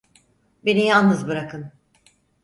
[0.65, 1.71] Beni yalnız bırakın!